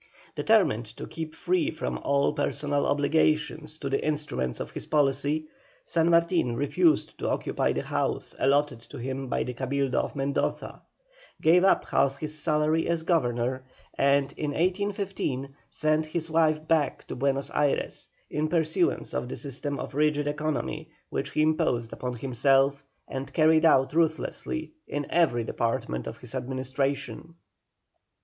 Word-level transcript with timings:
Determined 0.33 0.87
to 0.97 1.05
keep 1.05 1.35
free 1.35 1.69
from 1.69 1.99
all 1.99 2.33
personal 2.33 2.87
obligations 2.87 3.77
to 3.77 3.87
the 3.87 4.03
instruments 4.03 4.59
of 4.59 4.71
his 4.71 4.87
policy, 4.87 5.45
San 5.83 6.09
Martin 6.09 6.55
refused 6.55 7.15
to 7.19 7.29
occupy 7.29 7.71
the 7.71 7.83
house 7.83 8.33
allotted 8.39 8.81
to 8.81 8.97
him 8.97 9.27
by 9.27 9.43
the 9.43 9.53
Cabildo 9.53 9.99
of 10.01 10.15
Mendoza, 10.15 10.81
gave 11.39 11.63
up 11.63 11.85
half 11.85 12.17
his 12.17 12.33
salary 12.41 12.87
as 12.89 13.03
Governor, 13.03 13.63
and, 13.95 14.33
in 14.37 14.49
1815, 14.53 15.53
sent 15.69 16.07
his 16.07 16.31
wife 16.31 16.67
back 16.67 17.05
to 17.05 17.15
Buenos 17.15 17.51
Ayres 17.53 18.09
in 18.27 18.47
pursuance 18.47 19.13
of 19.13 19.29
the 19.29 19.35
system 19.35 19.77
of 19.79 19.93
rigid 19.93 20.25
economy 20.27 20.89
which 21.11 21.29
he 21.29 21.43
imposed 21.43 21.93
upon 21.93 22.15
himself 22.15 22.83
and 23.07 23.31
carried 23.33 23.65
out 23.65 23.93
ruthlessly 23.93 24.71
in 24.87 25.05
every 25.11 25.43
department 25.43 26.07
of 26.07 26.17
his 26.17 26.33
administration. 26.33 27.35